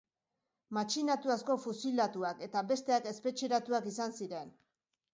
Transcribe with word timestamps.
Matxinatu 0.77 1.33
asko 1.35 1.59
fusilatuak 1.67 2.43
eta 2.49 2.65
besteak 2.73 3.09
espetxeratuak 3.15 3.95
izan 3.97 4.21
ziren. 4.23 4.57